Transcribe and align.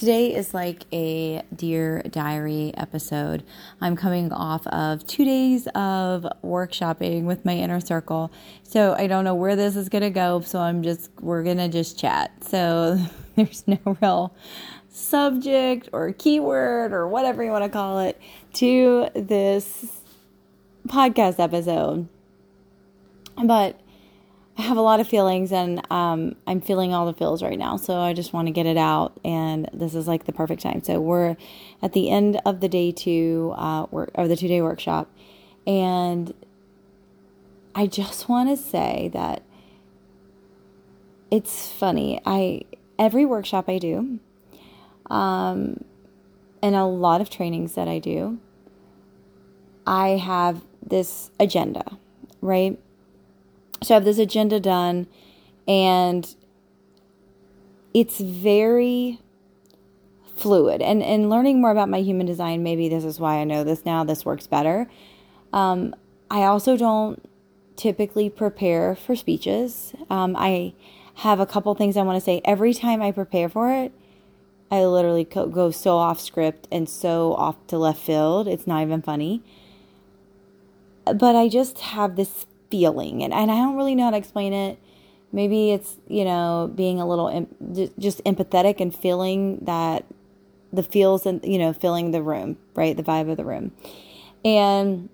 Today 0.00 0.34
is 0.34 0.54
like 0.54 0.86
a 0.94 1.42
Dear 1.54 2.00
Diary 2.10 2.72
episode. 2.74 3.42
I'm 3.82 3.96
coming 3.96 4.32
off 4.32 4.66
of 4.68 5.06
two 5.06 5.26
days 5.26 5.66
of 5.74 6.26
workshopping 6.42 7.24
with 7.24 7.44
my 7.44 7.54
inner 7.54 7.80
circle. 7.80 8.32
So 8.62 8.94
I 8.94 9.08
don't 9.08 9.24
know 9.24 9.34
where 9.34 9.56
this 9.56 9.76
is 9.76 9.90
going 9.90 10.00
to 10.00 10.08
go. 10.08 10.40
So 10.40 10.58
I'm 10.58 10.82
just, 10.82 11.10
we're 11.20 11.42
going 11.42 11.58
to 11.58 11.68
just 11.68 11.98
chat. 11.98 12.32
So 12.42 12.98
there's 13.36 13.62
no 13.68 13.76
real 14.00 14.34
subject 14.88 15.90
or 15.92 16.14
keyword 16.14 16.94
or 16.94 17.06
whatever 17.06 17.44
you 17.44 17.50
want 17.50 17.64
to 17.64 17.70
call 17.70 18.00
it 18.00 18.18
to 18.54 19.10
this 19.14 20.00
podcast 20.88 21.38
episode. 21.38 22.08
But 23.44 23.78
I 24.58 24.62
have 24.62 24.76
a 24.76 24.82
lot 24.82 25.00
of 25.00 25.08
feelings 25.08 25.52
and 25.52 25.80
um, 25.90 26.36
I'm 26.46 26.60
feeling 26.60 26.92
all 26.92 27.06
the 27.06 27.14
feels 27.14 27.42
right 27.42 27.58
now. 27.58 27.76
So 27.76 27.98
I 27.98 28.12
just 28.12 28.32
want 28.32 28.48
to 28.48 28.52
get 28.52 28.66
it 28.66 28.76
out. 28.76 29.18
And 29.24 29.70
this 29.72 29.94
is 29.94 30.06
like 30.06 30.24
the 30.24 30.32
perfect 30.32 30.60
time. 30.62 30.82
So 30.82 31.00
we're 31.00 31.36
at 31.82 31.92
the 31.92 32.10
end 32.10 32.40
of 32.44 32.60
the 32.60 32.68
day 32.68 32.92
two, 32.92 33.54
uh, 33.56 33.86
work, 33.90 34.10
or 34.14 34.28
the 34.28 34.36
two 34.36 34.48
day 34.48 34.60
workshop. 34.60 35.10
And 35.66 36.34
I 37.74 37.86
just 37.86 38.28
want 38.28 38.50
to 38.50 38.56
say 38.56 39.10
that 39.14 39.42
it's 41.30 41.70
funny. 41.70 42.20
I, 42.26 42.62
every 42.98 43.24
workshop 43.24 43.68
I 43.68 43.78
do, 43.78 44.18
um, 45.08 45.84
and 46.62 46.74
a 46.74 46.84
lot 46.84 47.20
of 47.20 47.30
trainings 47.30 47.74
that 47.74 47.88
I 47.88 47.98
do, 47.98 48.38
I 49.86 50.10
have 50.10 50.62
this 50.82 51.30
agenda, 51.38 51.98
right? 52.40 52.78
So 53.82 53.94
I 53.94 53.96
have 53.96 54.04
this 54.04 54.18
agenda 54.18 54.60
done, 54.60 55.06
and 55.66 56.34
it's 57.94 58.20
very 58.20 59.20
fluid. 60.36 60.82
And 60.82 61.02
and 61.02 61.30
learning 61.30 61.60
more 61.60 61.70
about 61.70 61.88
my 61.88 62.00
human 62.00 62.26
design, 62.26 62.62
maybe 62.62 62.88
this 62.88 63.04
is 63.04 63.20
why 63.20 63.36
I 63.36 63.44
know 63.44 63.64
this 63.64 63.84
now. 63.84 64.04
This 64.04 64.24
works 64.24 64.46
better. 64.46 64.88
Um, 65.52 65.94
I 66.30 66.42
also 66.44 66.76
don't 66.76 67.22
typically 67.76 68.28
prepare 68.28 68.94
for 68.94 69.16
speeches. 69.16 69.94
Um, 70.10 70.36
I 70.36 70.74
have 71.16 71.40
a 71.40 71.46
couple 71.46 71.74
things 71.74 71.96
I 71.96 72.02
want 72.02 72.16
to 72.16 72.24
say 72.24 72.40
every 72.44 72.74
time 72.74 73.02
I 73.02 73.12
prepare 73.12 73.48
for 73.48 73.72
it. 73.72 73.92
I 74.70 74.84
literally 74.84 75.24
go 75.24 75.70
so 75.72 75.96
off 75.96 76.20
script 76.20 76.68
and 76.70 76.88
so 76.88 77.34
off 77.34 77.56
to 77.66 77.78
left 77.78 78.00
field. 78.00 78.46
It's 78.46 78.66
not 78.68 78.82
even 78.82 79.02
funny. 79.02 79.42
But 81.04 81.34
I 81.34 81.48
just 81.48 81.80
have 81.80 82.14
this 82.14 82.46
feeling 82.70 83.22
and, 83.22 83.32
and 83.32 83.50
i 83.50 83.56
don't 83.56 83.76
really 83.76 83.94
know 83.94 84.04
how 84.04 84.10
to 84.10 84.16
explain 84.16 84.52
it. 84.52 84.78
Maybe 85.32 85.70
it's 85.70 85.96
you 86.08 86.24
know 86.24 86.70
being 86.74 87.00
a 87.00 87.06
little 87.06 87.28
just 87.98 88.22
empathetic 88.24 88.80
and 88.80 88.94
feeling 88.94 89.58
that 89.64 90.04
the 90.72 90.82
feels 90.82 91.24
and 91.24 91.44
you 91.44 91.58
know 91.58 91.72
filling 91.72 92.10
the 92.10 92.22
room 92.22 92.58
right? 92.74 92.96
The 92.96 93.02
vibe 93.02 93.30
of 93.30 93.36
the 93.36 93.44
room. 93.44 93.72
And 94.44 95.08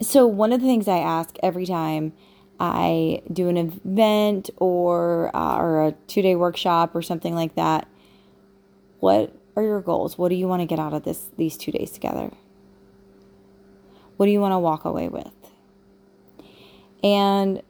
so 0.00 0.26
one 0.26 0.52
of 0.52 0.60
the 0.60 0.66
things 0.66 0.88
i 0.88 0.98
ask 0.98 1.36
every 1.42 1.66
time 1.66 2.12
i 2.58 3.22
do 3.32 3.48
an 3.48 3.56
event 3.56 4.50
or 4.56 5.34
uh, 5.34 5.56
or 5.56 5.88
a 5.88 5.92
two 6.06 6.22
day 6.22 6.34
workshop 6.34 6.94
or 6.94 7.02
something 7.02 7.34
like 7.34 7.54
that 7.54 7.88
what 9.00 9.32
are 9.56 9.62
your 9.62 9.80
goals? 9.80 10.18
What 10.18 10.28
do 10.28 10.34
you 10.34 10.48
want 10.48 10.60
to 10.60 10.66
get 10.66 10.78
out 10.78 10.92
of 10.92 11.04
this 11.04 11.28
these 11.36 11.56
two 11.56 11.72
days 11.72 11.90
together? 11.90 12.30
What 14.16 14.26
do 14.26 14.32
you 14.32 14.40
want 14.40 14.52
to 14.52 14.58
walk 14.58 14.84
away 14.84 15.08
with 15.08 15.30
and 17.02 17.62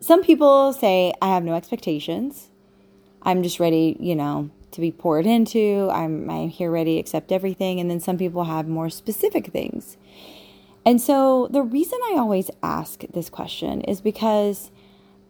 some 0.00 0.22
people 0.22 0.72
say, 0.72 1.12
I 1.20 1.28
have 1.28 1.44
no 1.44 1.54
expectations. 1.54 2.48
I'm 3.22 3.42
just 3.42 3.58
ready, 3.58 3.96
you 3.98 4.14
know, 4.14 4.50
to 4.72 4.80
be 4.80 4.92
poured 4.92 5.26
into. 5.26 5.88
I'm, 5.92 6.30
I'm 6.30 6.48
here 6.48 6.70
ready 6.70 6.94
to 6.94 7.00
accept 7.00 7.32
everything. 7.32 7.80
And 7.80 7.90
then 7.90 8.00
some 8.00 8.16
people 8.16 8.44
have 8.44 8.68
more 8.68 8.90
specific 8.90 9.48
things. 9.48 9.96
And 10.86 11.00
so 11.00 11.48
the 11.50 11.62
reason 11.62 11.98
I 12.10 12.16
always 12.16 12.50
ask 12.62 13.02
this 13.12 13.28
question 13.28 13.80
is 13.82 14.00
because 14.00 14.70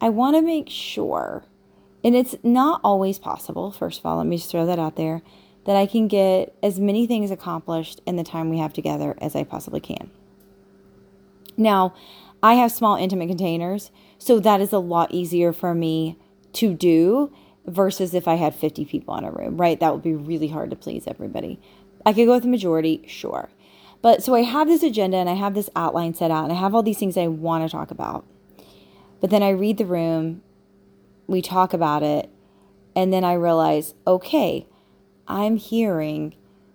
I 0.00 0.10
want 0.10 0.36
to 0.36 0.42
make 0.42 0.69
sure, 0.69 1.44
and 2.04 2.15
it's 2.15 2.36
not 2.42 2.80
always 2.84 3.19
possible, 3.19 3.72
first 3.72 3.98
of 3.98 4.06
all, 4.06 4.19
let 4.19 4.26
me 4.26 4.36
just 4.36 4.50
throw 4.50 4.66
that 4.66 4.78
out 4.78 4.97
there, 4.97 5.22
that 5.65 5.76
I 5.76 5.86
can 5.86 6.06
get 6.09 6.56
as 6.62 6.78
many 6.78 7.06
things 7.06 7.30
accomplished 7.30 8.00
in 8.06 8.16
the 8.16 8.22
time 8.22 8.50
we 8.50 8.59
have 8.59 8.72
together 8.72 9.16
as 9.20 9.34
I 9.34 9.44
possibly 9.44 9.80
can. 9.80 10.10
Now, 11.56 11.94
I 12.43 12.54
have 12.54 12.71
small 12.71 12.97
intimate 12.97 13.28
containers, 13.28 13.91
so 14.19 14.38
that 14.41 14.60
is 14.60 14.72
a 14.72 14.78
lot 14.78 15.12
easier 15.12 15.53
for 15.53 15.75
me 15.75 16.19
to 16.54 16.75
do 16.75 17.32
versus 17.66 18.15
if 18.15 18.26
I 18.26 18.34
had 18.34 18.54
50 18.54 18.84
people 18.84 19.16
in 19.16 19.25
a 19.25 19.31
room, 19.31 19.56
right? 19.56 19.78
That 19.78 19.93
would 19.93 20.03
be 20.03 20.15
really 20.15 20.48
hard 20.48 20.71
to 20.71 20.77
please 20.77 21.06
everybody. 21.06 21.60
I 22.06 22.12
could 22.12 22.27
go 22.27 22.34
with 22.34 22.44
the 22.44 22.48
majority, 22.48 23.04
sure. 23.06 23.50
But 24.00 24.22
so 24.22 24.34
I 24.34 24.43
have 24.43 24.69
this 24.69 24.82
agenda 24.82 25.16
and 25.16 25.28
I 25.28 25.34
have 25.34 25.54
this 25.54 25.69
outline 25.75 26.15
set 26.15 26.31
out 26.31 26.44
and 26.44 26.53
I 26.53 26.56
have 26.56 26.75
all 26.75 26.82
these 26.82 26.98
things 26.98 27.16
I 27.16 27.27
want 27.27 27.69
to 27.69 27.77
talk 27.77 27.91
about. 27.91 28.25
But 29.21 29.31
then 29.31 29.43
I 29.43 29.50
read 29.50 29.78
the 29.78 29.84
room, 29.84 30.43
we 31.27 31.43
talk 31.43 31.72
about 31.72 32.03
it, 32.04 32.31
and 32.94 33.12
then 33.12 33.25
I 33.25 33.32
realize, 33.34 33.94
okay, 34.06 34.66
I'm 35.27 35.56
hearing 35.56 36.34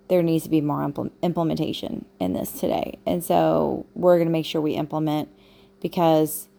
there 0.10 0.22
needs 0.22 0.44
to 0.44 0.50
be 0.50 0.62
more 0.62 0.88
impl- 0.88 1.12
implementation 1.22 2.06
in 2.20 2.34
this 2.34 2.52
today. 2.52 3.00
And 3.06 3.24
so 3.24 3.86
we're 3.96 4.18
going 4.18 4.28
to 4.28 4.32
make 4.32 4.46
sure 4.46 4.62
we 4.62 4.74
implement 4.74 5.30
because 5.84 6.50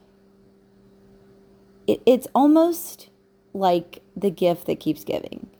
it, 1.88 2.00
it's 2.06 2.28
almost 2.32 3.08
like 3.52 4.02
the 4.16 4.30
gift 4.30 4.66
that 4.68 4.78
keeps 4.78 5.02
giving. 5.02 5.50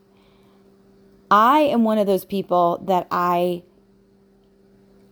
I 1.31 1.61
am 1.61 1.83
one 1.83 1.99
of 1.99 2.07
those 2.07 2.25
people 2.25 2.81
that 2.87 3.09
I 3.11 3.65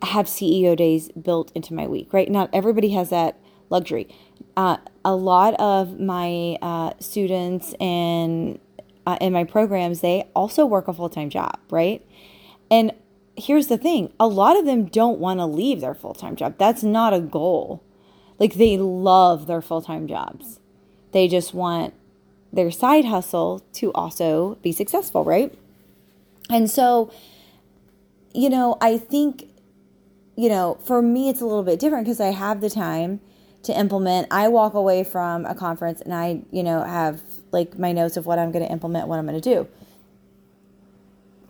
have 0.02 0.26
CEO 0.26 0.76
days 0.76 1.10
built 1.10 1.50
into 1.54 1.74
my 1.74 1.88
week, 1.88 2.12
right? 2.12 2.30
Not 2.30 2.50
everybody 2.52 2.90
has 2.90 3.10
that 3.10 3.40
luxury. 3.70 4.08
Uh, 4.56 4.76
a 5.04 5.16
lot 5.16 5.54
of 5.54 5.98
my 5.98 6.58
uh, 6.62 6.92
students 7.00 7.74
and 7.80 8.60
uh, 9.06 9.16
in 9.20 9.32
my 9.32 9.44
programs, 9.44 10.00
they 10.00 10.28
also 10.34 10.64
work 10.66 10.86
a 10.86 10.92
full 10.92 11.08
time 11.08 11.30
job, 11.30 11.58
right? 11.70 12.06
And 12.70 12.92
here's 13.36 13.68
the 13.68 13.78
thing 13.78 14.12
a 14.20 14.26
lot 14.26 14.56
of 14.56 14.66
them 14.66 14.84
don't 14.84 15.18
want 15.18 15.40
to 15.40 15.46
leave 15.46 15.80
their 15.80 15.94
full 15.94 16.14
time 16.14 16.36
job. 16.36 16.56
That's 16.58 16.82
not 16.82 17.14
a 17.14 17.20
goal. 17.20 17.82
Like 18.38 18.54
they 18.54 18.76
love 18.76 19.46
their 19.46 19.62
full 19.62 19.82
time 19.82 20.06
jobs. 20.06 20.60
They 21.12 21.28
just 21.28 21.54
want 21.54 21.94
their 22.52 22.70
side 22.70 23.04
hustle 23.04 23.62
to 23.74 23.92
also 23.92 24.56
be 24.62 24.72
successful, 24.72 25.24
right? 25.24 25.52
And 26.50 26.70
so, 26.70 27.12
you 28.34 28.50
know, 28.50 28.76
I 28.80 28.98
think, 28.98 29.44
you 30.36 30.48
know, 30.48 30.78
for 30.84 31.00
me, 31.00 31.28
it's 31.28 31.40
a 31.40 31.46
little 31.46 31.62
bit 31.62 31.78
different 31.78 32.04
because 32.04 32.20
I 32.20 32.28
have 32.28 32.60
the 32.60 32.70
time 32.70 33.20
to 33.62 33.78
implement. 33.78 34.28
I 34.30 34.48
walk 34.48 34.74
away 34.74 35.04
from 35.04 35.46
a 35.46 35.54
conference 35.54 36.00
and 36.00 36.14
I, 36.14 36.42
you 36.50 36.62
know, 36.62 36.82
have 36.82 37.22
like 37.52 37.78
my 37.78 37.92
notes 37.92 38.16
of 38.16 38.26
what 38.26 38.38
I'm 38.38 38.52
going 38.52 38.64
to 38.64 38.70
implement, 38.70 39.08
what 39.08 39.18
I'm 39.18 39.26
going 39.26 39.40
to 39.40 39.54
do. 39.54 39.68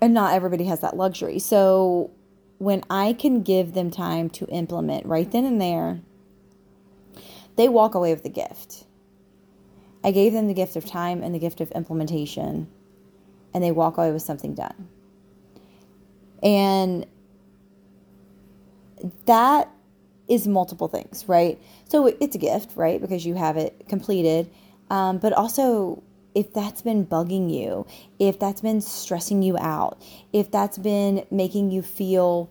And 0.00 0.14
not 0.14 0.34
everybody 0.34 0.64
has 0.64 0.80
that 0.80 0.96
luxury. 0.96 1.38
So 1.38 2.10
when 2.58 2.82
I 2.90 3.12
can 3.12 3.42
give 3.42 3.74
them 3.74 3.90
time 3.90 4.30
to 4.30 4.46
implement 4.46 5.06
right 5.06 5.30
then 5.30 5.44
and 5.44 5.60
there, 5.60 6.00
they 7.56 7.68
walk 7.68 7.94
away 7.94 8.12
with 8.12 8.22
the 8.22 8.28
gift. 8.28 8.84
I 10.04 10.10
gave 10.10 10.32
them 10.32 10.48
the 10.48 10.54
gift 10.54 10.76
of 10.76 10.84
time 10.84 11.22
and 11.22 11.34
the 11.34 11.38
gift 11.38 11.60
of 11.60 11.70
implementation, 11.72 12.68
and 13.54 13.62
they 13.62 13.70
walk 13.70 13.98
away 13.98 14.10
with 14.10 14.22
something 14.22 14.54
done. 14.54 14.88
And 16.42 17.06
that 19.26 19.70
is 20.28 20.48
multiple 20.48 20.88
things, 20.88 21.28
right? 21.28 21.60
So 21.88 22.06
it's 22.06 22.34
a 22.34 22.38
gift, 22.38 22.72
right? 22.76 23.00
Because 23.00 23.24
you 23.26 23.34
have 23.34 23.56
it 23.56 23.86
completed. 23.88 24.50
Um, 24.90 25.18
but 25.18 25.32
also, 25.32 26.02
if 26.34 26.52
that's 26.52 26.82
been 26.82 27.06
bugging 27.06 27.52
you, 27.52 27.86
if 28.18 28.38
that's 28.38 28.60
been 28.60 28.80
stressing 28.80 29.42
you 29.42 29.58
out, 29.58 30.00
if 30.32 30.50
that's 30.50 30.78
been 30.78 31.26
making 31.30 31.70
you 31.70 31.82
feel 31.82 32.50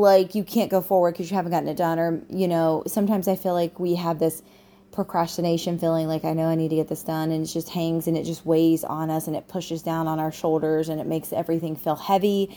like 0.00 0.34
you 0.34 0.44
can't 0.44 0.70
go 0.70 0.80
forward 0.80 1.12
because 1.12 1.30
you 1.30 1.36
haven't 1.36 1.52
gotten 1.52 1.68
it 1.68 1.76
done 1.76 1.98
or 1.98 2.22
you 2.28 2.48
know 2.48 2.82
sometimes 2.86 3.28
i 3.28 3.36
feel 3.36 3.54
like 3.54 3.78
we 3.78 3.94
have 3.94 4.18
this 4.18 4.42
procrastination 4.92 5.78
feeling 5.78 6.06
like 6.06 6.24
i 6.24 6.32
know 6.32 6.46
i 6.46 6.54
need 6.54 6.68
to 6.68 6.76
get 6.76 6.88
this 6.88 7.02
done 7.02 7.30
and 7.30 7.44
it 7.44 7.48
just 7.48 7.68
hangs 7.70 8.06
and 8.06 8.16
it 8.16 8.24
just 8.24 8.44
weighs 8.44 8.84
on 8.84 9.10
us 9.10 9.26
and 9.26 9.36
it 9.36 9.48
pushes 9.48 9.82
down 9.82 10.06
on 10.06 10.18
our 10.18 10.32
shoulders 10.32 10.88
and 10.88 11.00
it 11.00 11.06
makes 11.06 11.32
everything 11.32 11.76
feel 11.76 11.96
heavy. 11.96 12.56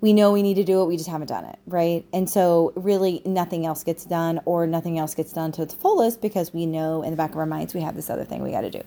We 0.00 0.12
know 0.12 0.32
we 0.32 0.42
need 0.42 0.54
to 0.54 0.64
do 0.64 0.82
it 0.82 0.86
we 0.86 0.96
just 0.96 1.08
haven't 1.08 1.28
done 1.28 1.44
it 1.44 1.58
right? 1.66 2.04
And 2.12 2.28
so 2.28 2.72
really 2.76 3.22
nothing 3.24 3.64
else 3.64 3.84
gets 3.84 4.04
done 4.04 4.40
or 4.44 4.66
nothing 4.66 4.98
else 4.98 5.14
gets 5.14 5.32
done 5.32 5.52
to 5.52 5.62
its 5.62 5.74
fullest 5.74 6.20
because 6.20 6.52
we 6.52 6.66
know 6.66 7.02
in 7.02 7.10
the 7.10 7.16
back 7.16 7.30
of 7.30 7.38
our 7.38 7.46
minds 7.46 7.74
we 7.74 7.80
have 7.80 7.96
this 7.96 8.10
other 8.10 8.24
thing 8.24 8.42
we 8.42 8.50
got 8.50 8.62
to 8.62 8.70
do 8.70 8.82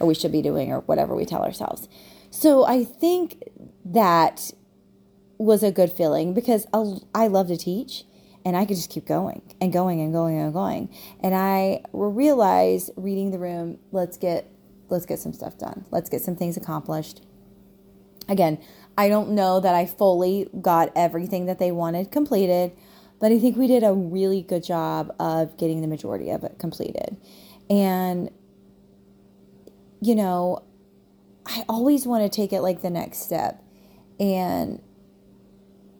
or 0.00 0.06
we 0.06 0.14
should 0.14 0.32
be 0.32 0.42
doing 0.42 0.72
or 0.72 0.80
whatever 0.80 1.14
we 1.14 1.24
tell 1.24 1.42
ourselves. 1.42 1.88
So 2.30 2.64
i 2.64 2.84
think 2.84 3.44
that 3.84 4.52
was 5.44 5.62
a 5.62 5.70
good 5.70 5.92
feeling 5.92 6.34
because 6.34 6.66
I 6.72 7.26
love 7.26 7.48
to 7.48 7.56
teach 7.56 8.04
and 8.44 8.56
I 8.56 8.64
could 8.64 8.76
just 8.76 8.90
keep 8.90 9.06
going 9.06 9.42
and 9.60 9.72
going 9.72 10.00
and 10.00 10.12
going 10.12 10.38
and 10.38 10.52
going. 10.52 10.94
And 11.20 11.34
I 11.34 11.82
realized 11.92 12.90
reading 12.96 13.30
the 13.30 13.38
room, 13.38 13.78
let's 13.92 14.16
get 14.16 14.50
let's 14.90 15.06
get 15.06 15.18
some 15.18 15.32
stuff 15.32 15.58
done. 15.58 15.84
Let's 15.90 16.10
get 16.10 16.20
some 16.20 16.36
things 16.36 16.56
accomplished. 16.56 17.22
Again, 18.28 18.58
I 18.96 19.08
don't 19.08 19.30
know 19.30 19.60
that 19.60 19.74
I 19.74 19.86
fully 19.86 20.48
got 20.60 20.92
everything 20.94 21.46
that 21.46 21.58
they 21.58 21.72
wanted 21.72 22.10
completed, 22.10 22.72
but 23.18 23.32
I 23.32 23.38
think 23.38 23.56
we 23.56 23.66
did 23.66 23.82
a 23.82 23.92
really 23.92 24.42
good 24.42 24.62
job 24.62 25.14
of 25.18 25.56
getting 25.56 25.80
the 25.80 25.86
majority 25.86 26.30
of 26.30 26.44
it 26.44 26.58
completed. 26.58 27.16
And, 27.68 28.30
you 30.00 30.14
know, 30.14 30.62
I 31.46 31.64
always 31.68 32.06
want 32.06 32.30
to 32.30 32.34
take 32.34 32.52
it 32.52 32.60
like 32.60 32.82
the 32.82 32.90
next 32.90 33.22
step 33.22 33.62
and 34.20 34.80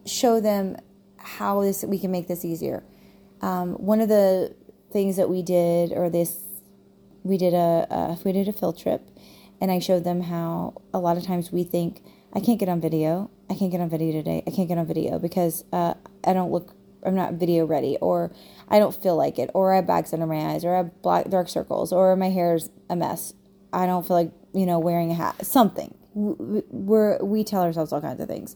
show 0.05 0.39
them 0.39 0.77
how 1.17 1.61
this 1.61 1.83
we 1.83 1.99
can 1.99 2.11
make 2.11 2.27
this 2.27 2.45
easier. 2.45 2.83
Um, 3.41 3.73
one 3.73 3.99
of 3.99 4.09
the 4.09 4.55
things 4.91 5.17
that 5.17 5.29
we 5.29 5.41
did, 5.41 5.91
or 5.91 6.09
this, 6.09 6.39
we 7.23 7.37
did 7.37 7.53
a, 7.53 7.87
a 7.89 8.17
we 8.23 8.31
did 8.31 8.47
a 8.47 8.53
field 8.53 8.77
trip, 8.77 9.07
and 9.59 9.71
I 9.71 9.79
showed 9.79 10.03
them 10.03 10.21
how 10.21 10.81
a 10.93 10.99
lot 10.99 11.17
of 11.17 11.23
times 11.23 11.51
we 11.51 11.63
think 11.63 12.01
I 12.33 12.39
can't 12.39 12.59
get 12.59 12.69
on 12.69 12.81
video. 12.81 13.29
I 13.49 13.55
can't 13.55 13.71
get 13.71 13.81
on 13.81 13.89
video 13.89 14.11
today. 14.11 14.43
I 14.45 14.51
can't 14.51 14.67
get 14.67 14.77
on 14.77 14.85
video 14.85 15.19
because 15.19 15.63
uh, 15.71 15.93
I 16.25 16.33
don't 16.33 16.51
look. 16.51 16.75
I'm 17.05 17.15
not 17.15 17.33
video 17.33 17.65
ready, 17.65 17.97
or 18.01 18.31
I 18.67 18.79
don't 18.79 18.95
feel 18.95 19.15
like 19.15 19.37
it, 19.37 19.51
or 19.53 19.73
I 19.73 19.77
have 19.77 19.87
bags 19.87 20.11
under 20.11 20.25
my 20.25 20.53
eyes, 20.53 20.65
or 20.65 20.73
I 20.73 20.77
have 20.77 21.01
black 21.01 21.29
dark 21.29 21.49
circles, 21.49 21.93
or 21.93 22.15
my 22.15 22.29
hair's 22.29 22.69
a 22.89 22.95
mess. 22.95 23.33
I 23.71 23.85
don't 23.85 24.07
feel 24.07 24.17
like 24.17 24.31
you 24.53 24.65
know 24.65 24.79
wearing 24.79 25.11
a 25.11 25.15
hat. 25.15 25.45
Something. 25.45 25.93
We're 26.13 27.23
we 27.23 27.43
tell 27.43 27.61
ourselves 27.61 27.91
all 27.91 28.01
kinds 28.01 28.21
of 28.21 28.27
things. 28.27 28.55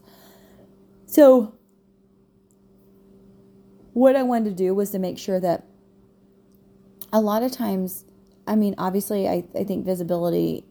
So 1.10 1.56
what 3.94 4.16
I 4.16 4.22
wanted 4.22 4.52
to 4.52 4.56
do 4.56 4.76
was 4.76 4.92
to 4.92 5.00
make 5.00 5.18
sure 5.18 5.40
that 5.40 5.66
a 7.12 7.20
lot 7.20 7.42
of 7.42 7.52
times, 7.52 8.06
I 8.46 8.56
mean, 8.56 8.76
obviously, 8.78 9.28
I, 9.28 9.44
I 9.58 9.64
think 9.64 9.86
visibility 9.86 10.66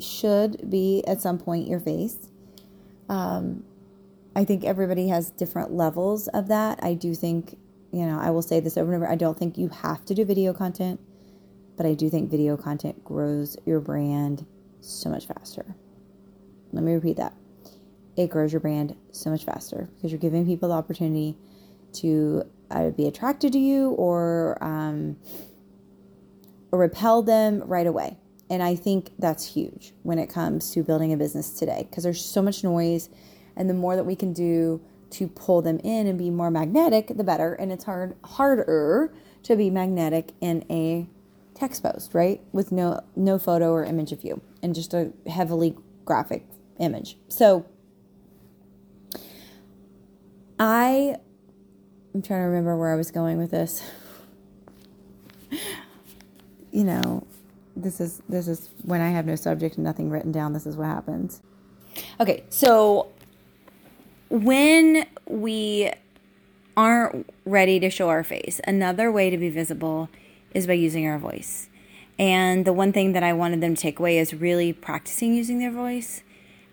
should 0.00 0.70
be 0.70 1.04
at 1.06 1.20
some 1.20 1.36
point 1.36 1.68
your 1.68 1.78
face. 1.78 2.30
Um, 3.10 3.64
I 4.34 4.46
think 4.46 4.64
everybody 4.64 5.08
has 5.08 5.30
different 5.30 5.72
levels 5.72 6.28
of 6.28 6.48
that. 6.48 6.82
I 6.82 6.94
do 6.94 7.14
think, 7.14 7.58
you 7.92 8.06
know, 8.06 8.18
I 8.18 8.30
will 8.30 8.40
say 8.40 8.60
this 8.60 8.78
over 8.78 8.94
and 8.94 9.02
over 9.02 9.12
I 9.12 9.16
don't 9.16 9.38
think 9.38 9.58
you 9.58 9.68
have 9.68 10.06
to 10.06 10.14
do 10.14 10.24
video 10.24 10.54
content, 10.54 11.00
but 11.76 11.84
I 11.84 11.92
do 11.92 12.08
think 12.08 12.30
video 12.30 12.56
content 12.56 13.04
grows 13.04 13.58
your 13.66 13.80
brand 13.80 14.46
so 14.80 15.10
much 15.10 15.26
faster. 15.26 15.76
Let 16.72 16.82
me 16.82 16.94
repeat 16.94 17.18
that. 17.18 17.34
It 18.16 18.30
grows 18.30 18.52
your 18.52 18.60
brand 18.60 18.96
so 19.12 19.30
much 19.30 19.44
faster 19.44 19.88
because 19.94 20.10
you're 20.10 20.20
giving 20.20 20.46
people 20.46 20.70
the 20.70 20.74
opportunity 20.74 21.36
to 21.94 22.44
be 22.96 23.06
attracted 23.06 23.52
to 23.52 23.58
you 23.58 23.90
or, 23.90 24.62
um, 24.62 25.16
or 26.72 26.78
repel 26.78 27.22
them 27.22 27.62
right 27.66 27.86
away. 27.86 28.18
And 28.48 28.62
I 28.62 28.76
think 28.76 29.10
that's 29.18 29.44
huge 29.44 29.92
when 30.02 30.18
it 30.18 30.28
comes 30.28 30.70
to 30.72 30.82
building 30.82 31.12
a 31.12 31.16
business 31.16 31.50
today 31.50 31.86
because 31.88 32.04
there's 32.04 32.24
so 32.24 32.42
much 32.42 32.62
noise. 32.62 33.08
And 33.56 33.68
the 33.68 33.74
more 33.74 33.96
that 33.96 34.04
we 34.04 34.14
can 34.14 34.32
do 34.32 34.80
to 35.10 35.28
pull 35.28 35.62
them 35.62 35.78
in 35.82 36.06
and 36.06 36.18
be 36.18 36.30
more 36.30 36.50
magnetic, 36.50 37.08
the 37.16 37.24
better. 37.24 37.54
And 37.54 37.72
it's 37.72 37.84
hard 37.84 38.16
harder 38.24 39.12
to 39.44 39.56
be 39.56 39.70
magnetic 39.70 40.32
in 40.40 40.64
a 40.70 41.08
text 41.54 41.82
post, 41.82 42.14
right? 42.14 42.40
With 42.52 42.70
no 42.70 43.00
no 43.16 43.38
photo 43.38 43.70
or 43.72 43.84
image 43.84 44.12
of 44.12 44.24
you 44.24 44.40
and 44.62 44.74
just 44.74 44.94
a 44.94 45.12
heavily 45.26 45.76
graphic 46.04 46.46
image. 46.78 47.16
So 47.28 47.66
I 50.58 51.16
I'm 52.14 52.22
trying 52.22 52.40
to 52.40 52.46
remember 52.46 52.76
where 52.76 52.92
I 52.92 52.96
was 52.96 53.10
going 53.10 53.36
with 53.36 53.50
this. 53.50 53.82
you 56.72 56.84
know, 56.84 57.26
this 57.76 58.00
is 58.00 58.22
this 58.28 58.48
is 58.48 58.70
when 58.82 59.00
I 59.00 59.10
have 59.10 59.26
no 59.26 59.36
subject 59.36 59.76
and 59.76 59.84
nothing 59.84 60.08
written 60.08 60.32
down, 60.32 60.52
this 60.54 60.66
is 60.66 60.76
what 60.76 60.86
happens. 60.86 61.42
Okay, 62.20 62.44
so 62.48 63.08
when 64.28 65.06
we 65.26 65.92
aren't 66.76 67.28
ready 67.44 67.78
to 67.80 67.90
show 67.90 68.08
our 68.08 68.24
face, 68.24 68.60
another 68.66 69.10
way 69.12 69.30
to 69.30 69.36
be 69.36 69.50
visible 69.50 70.08
is 70.54 70.66
by 70.66 70.72
using 70.74 71.06
our 71.06 71.18
voice. 71.18 71.68
And 72.18 72.64
the 72.64 72.72
one 72.72 72.92
thing 72.92 73.12
that 73.12 73.22
I 73.22 73.34
wanted 73.34 73.60
them 73.60 73.74
to 73.74 73.80
take 73.80 73.98
away 73.98 74.18
is 74.18 74.32
really 74.32 74.72
practicing 74.72 75.34
using 75.34 75.58
their 75.58 75.70
voice. 75.70 76.22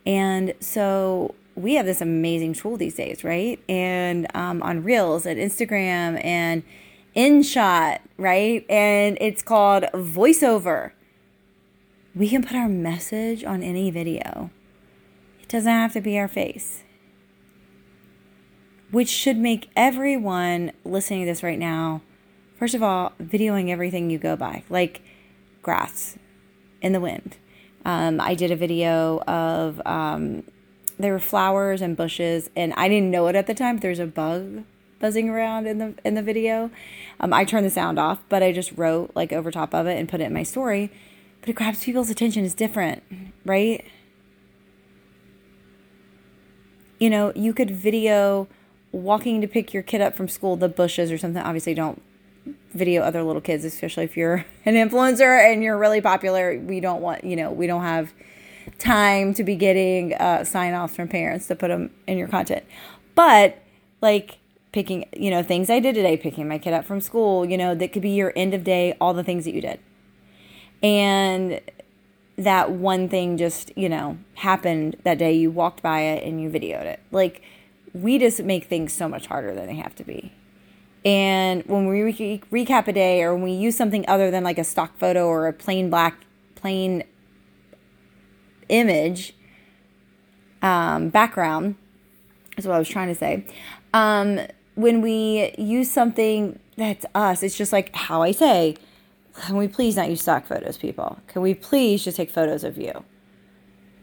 And 0.06 0.54
so 0.60 1.36
we 1.56 1.76
have 1.76 1.86
this 1.86 2.02
amazing 2.02 2.54
tool 2.54 2.78
these 2.78 2.96
days, 2.96 3.24
right? 3.24 3.60
And 3.70 4.28
um, 4.36 4.62
on 4.64 4.84
Reels 4.84 5.26
and 5.26 5.40
Instagram 5.40 6.24
and 6.24 6.64
InShot, 7.16 8.00
right? 8.18 8.66
And 8.70 9.18
it's 9.22 9.42
called 9.42 9.84
VoiceOver. 9.94 10.92
We 12.16 12.30
can 12.30 12.44
put 12.44 12.56
our 12.56 12.70
message 12.70 13.44
on 13.44 13.64
any 13.64 13.92
video. 13.92 14.52
It 15.42 15.50
doesn't 15.50 15.72
have 15.72 15.94
to 15.94 16.02
be 16.02 16.18
our 16.18 16.28
face. 16.28 16.84
Which 18.92 19.10
should 19.10 19.38
make 19.38 19.70
everyone 19.76 20.72
listening 20.84 21.22
to 21.22 21.26
this 21.26 21.42
right 21.42 21.58
now, 21.58 22.02
first 22.58 22.76
of 22.76 22.84
all, 22.84 23.14
videoing 23.22 23.70
everything 23.70 24.10
you 24.10 24.20
go 24.20 24.36
by, 24.36 24.64
like 24.70 25.02
grass 25.64 26.18
in 26.82 26.94
the 26.94 27.00
wind. 27.00 27.38
Um, 27.86 28.22
I 28.22 28.36
did 28.36 28.52
a 28.52 28.56
video 28.56 29.20
of 29.22 29.82
um, 29.86 30.44
there 30.98 31.14
were 31.14 31.20
flowers 31.20 31.82
and 31.82 31.98
bushes, 31.98 32.50
and 32.56 32.74
I 32.74 32.88
didn't 32.88 33.12
know 33.12 33.28
it 33.28 33.36
at 33.36 33.48
the 33.48 33.54
time. 33.54 33.78
there's 33.78 34.00
a 34.00 34.06
bug 34.06 34.64
buzzing 35.00 35.30
around 35.30 35.68
in 35.68 35.80
the 35.80 35.94
in 36.06 36.16
the 36.16 36.22
video. 36.22 36.72
Um, 37.20 37.34
I 37.34 37.44
turned 37.44 37.66
the 37.66 37.70
sound 37.70 38.00
off, 38.00 38.22
but 38.30 38.42
I 38.42 38.52
just 38.52 38.72
wrote 38.78 39.12
like 39.16 39.34
over 39.34 39.52
top 39.52 39.74
of 39.74 39.86
it 39.86 39.98
and 40.00 40.08
put 40.08 40.22
it 40.22 40.26
in 40.26 40.34
my 40.34 40.44
story. 40.44 40.92
But 41.42 41.50
it 41.50 41.54
grabs 41.54 41.84
people's 41.84 42.10
attention 42.10 42.46
is 42.46 42.54
different, 42.54 43.04
right? 43.44 43.86
You 47.00 47.10
know, 47.10 47.34
you 47.36 47.54
could 47.54 47.70
video 47.70 48.48
walking 48.94 49.42
to 49.42 49.48
pick 49.48 49.74
your 49.74 49.84
kid 49.84 50.00
up 50.00 50.16
from 50.16 50.30
school, 50.30 50.56
the 50.56 50.70
bushes 50.70 51.12
or 51.12 51.18
something. 51.18 51.42
Obviously, 51.42 51.74
don't 51.74 52.02
video 52.74 53.02
other 53.02 53.24
little 53.24 53.42
kids, 53.42 53.66
especially 53.66 54.06
if 54.06 54.16
you're 54.16 54.46
an 54.66 54.76
influencer 54.76 55.52
and 55.52 55.62
you're 55.62 55.78
really 55.78 56.00
popular. 56.00 56.58
We 56.58 56.80
don't 56.80 57.02
want, 57.02 57.26
you 57.26 57.36
know, 57.36 57.52
we 57.52 57.68
don't 57.68 57.84
have 57.84 58.14
time 58.80 59.34
to 59.34 59.44
be 59.44 59.56
getting 59.56 60.14
uh, 60.16 60.44
sign 60.44 60.74
offs 60.74 60.96
from 60.96 61.08
parents 61.08 61.48
to 61.48 61.56
put 61.56 61.70
them 61.70 61.92
in 62.08 62.18
your 62.18 62.28
content. 62.28 62.64
But 63.16 63.58
like 64.02 64.40
picking, 64.72 65.06
you 65.16 65.30
know, 65.30 65.44
things 65.44 65.70
I 65.70 65.80
did 65.80 65.96
today, 65.96 66.18
picking 66.18 66.48
my 66.48 66.58
kid 66.58 66.74
up 66.74 66.86
from 66.86 67.00
school, 67.00 67.46
you 67.46 67.58
know, 67.58 67.76
that 67.76 67.94
could 67.94 68.02
be 68.02 68.12
your 68.12 68.34
end 68.36 68.54
of 68.54 68.64
day, 68.64 68.96
all 69.00 69.14
the 69.14 69.24
things 69.24 69.46
that 69.46 69.54
you 69.54 69.62
did. 69.62 69.80
And 70.82 71.62
that 72.38 72.72
one 72.72 73.08
thing 73.08 73.38
just, 73.38 73.76
you 73.78 73.88
know, 73.88 74.18
happened 74.36 74.98
that 75.04 75.18
day. 75.18 75.34
You 75.34 75.52
walked 75.52 75.82
by 75.82 76.02
it 76.02 76.28
and 76.28 76.42
you 76.42 76.50
videoed 76.50 76.86
it. 76.86 77.00
Like, 77.12 77.42
we 77.94 78.18
just 78.18 78.44
make 78.44 78.66
things 78.66 78.92
so 78.92 79.08
much 79.08 79.28
harder 79.28 79.54
than 79.54 79.68
they 79.68 79.76
have 79.76 79.96
to 79.96 80.04
be. 80.04 80.34
And 81.06 81.64
when 81.66 81.88
we 81.88 82.02
re- 82.02 82.42
recap 82.52 82.88
a 82.88 82.94
day 82.94 83.22
or 83.22 83.34
when 83.34 83.44
we 83.44 83.52
use 83.52 83.76
something 83.76 84.06
other 84.08 84.32
than 84.32 84.44
like 84.44 84.58
a 84.58 84.64
stock 84.64 84.98
photo 84.98 85.28
or 85.28 85.48
a 85.48 85.54
plain 85.54 85.90
black, 85.90 86.18
plain 86.56 87.04
image 88.74 89.36
um, 90.62 91.10
background 91.10 91.76
is 92.58 92.66
what 92.66 92.76
I 92.76 92.80
was 92.80 92.90
trying 92.90 93.08
to 93.10 93.16
say. 93.16 93.46
Um, 93.94 94.40
when 94.76 95.02
we 95.02 95.54
use 95.58 95.92
something 95.92 96.60
that's 96.76 97.06
us, 97.14 97.44
it's 97.44 97.56
just 97.56 97.72
like 97.72 97.96
how 97.96 98.24
I 98.24 98.32
say, 98.32 98.76
can 99.42 99.58
we 99.58 99.68
please 99.68 99.96
not 99.96 100.10
use 100.10 100.22
stock 100.22 100.46
photos, 100.46 100.78
people? 100.78 101.20
Can 101.28 101.42
we 101.42 101.54
please 101.54 102.04
just 102.04 102.18
take 102.18 102.30
photos 102.30 102.64
of 102.64 102.78
you? 102.78 103.04